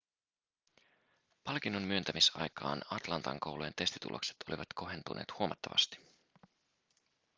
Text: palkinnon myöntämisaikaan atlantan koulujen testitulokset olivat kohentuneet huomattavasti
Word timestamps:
palkinnon 1.43 1.83
myöntämisaikaan 1.83 2.81
atlantan 2.89 3.39
koulujen 3.39 3.73
testitulokset 3.77 4.35
olivat 4.49 4.67
kohentuneet 4.75 5.39
huomattavasti 5.39 5.97